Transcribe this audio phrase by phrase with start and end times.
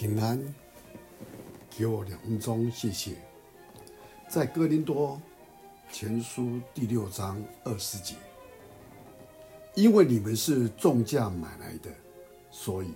[0.00, 0.40] 平安，
[1.68, 3.16] 给我两分钟，谢谢。
[4.28, 5.20] 在哥林多
[5.90, 8.14] 前书第六章二十节，
[9.74, 11.90] 因为你们是重价买来的，
[12.48, 12.92] 所以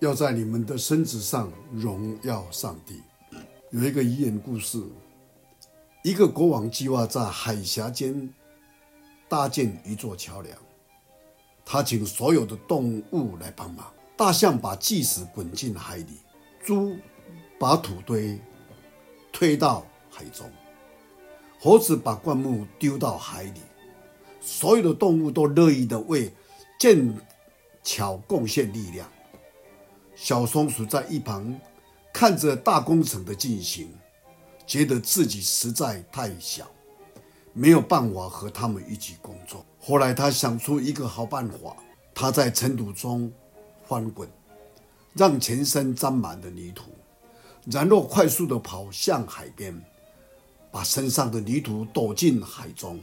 [0.00, 3.00] 要在你们的身子上荣耀上帝。
[3.70, 4.84] 有一个寓言故事，
[6.02, 8.28] 一个国王计划在海峡间
[9.26, 10.54] 搭建一座桥梁，
[11.64, 13.90] 他请所有的动物来帮忙。
[14.16, 16.20] 大象把巨石滚进海里，
[16.64, 16.96] 猪
[17.58, 18.38] 把土堆
[19.32, 20.48] 推到海中，
[21.58, 23.60] 猴子把灌木丢到海里。
[24.40, 26.32] 所有的动物都乐意的为
[26.78, 27.12] 建
[27.82, 29.10] 桥贡献力量。
[30.14, 31.58] 小松鼠在一旁
[32.12, 33.92] 看着大工程的进行，
[34.64, 36.70] 觉得自己实在太小，
[37.52, 39.66] 没有办法和他们一起工作。
[39.80, 41.76] 后来他想出一个好办法，
[42.14, 43.32] 他在尘土中。
[43.86, 44.28] 翻滚，
[45.14, 46.90] 让全身沾满了泥土，
[47.66, 49.78] 然后快速地跑向海边，
[50.70, 52.98] 把身上的泥土抖进海中。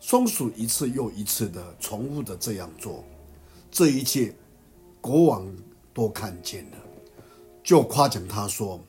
[0.00, 3.04] 松鼠一次又一次地重复地这样做，
[3.70, 4.34] 这一切
[5.00, 5.46] 国王
[5.92, 6.76] 都看见了，
[7.64, 8.80] 就夸奖他说：“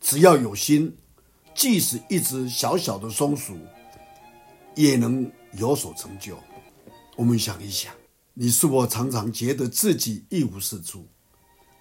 [0.00, 0.96] 只要有心，
[1.54, 3.54] 即使一只小小的松鼠，
[4.74, 6.38] 也能有所成就。”
[7.16, 7.92] 我们想一想。
[8.38, 11.06] 你是否常常觉得自己一无是处，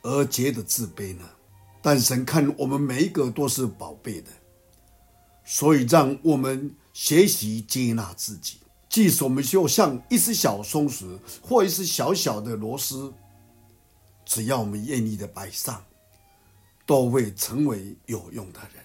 [0.03, 1.29] 而觉得自卑呢？
[1.81, 4.31] 但神看我们每一个都是宝贝的，
[5.43, 8.59] 所以让我们学习接纳自己。
[8.87, 13.13] 即使我们就像一只小松鼠或一只小小的螺丝，
[14.23, 15.83] 只要我们愿意的摆上，
[16.85, 18.81] 都会成为有用的人。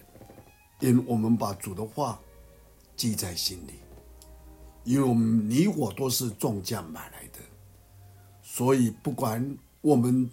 [0.81, 2.19] 因为我们把主的话
[2.97, 3.75] 记在心里，
[4.83, 7.39] 因为我们你我都是重价买来的。
[8.53, 10.29] 所以，不管我们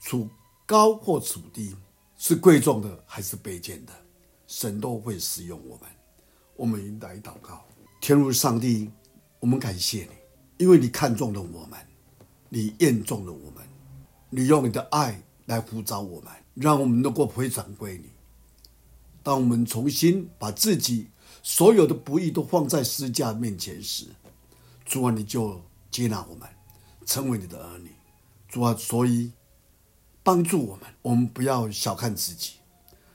[0.00, 0.26] 处
[0.64, 1.76] 高或处低，
[2.16, 3.92] 是贵重的还是卑贱的，
[4.46, 5.86] 神都会使用我们。
[6.56, 7.62] 我们应来祷告，
[8.00, 8.90] 天父上帝，
[9.38, 11.78] 我们感谢你，因为你看中了我们，
[12.48, 13.62] 你验中了我们，
[14.30, 18.08] 你用你的爱来呼召我们，让我们能够回转归你。
[19.22, 21.10] 当我们重新把自己
[21.42, 24.06] 所有的不义都放在十架面前时，
[24.86, 26.48] 主啊，你就接纳我们。
[27.08, 27.90] 成为你的儿女，
[28.48, 29.32] 主啊，所以
[30.22, 32.56] 帮助我们，我们不要小看自己，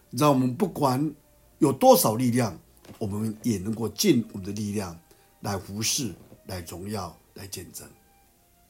[0.10, 1.14] 让我们不管
[1.60, 2.60] 有多少力量，
[2.98, 5.00] 我们也能够尽我们的力量
[5.42, 6.12] 来服侍、
[6.48, 7.88] 来荣耀、来见证。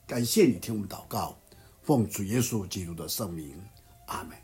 [0.06, 1.38] 感谢你听我们祷告，
[1.84, 3.58] 奉主耶稣基督的圣名，
[4.08, 4.43] 阿门。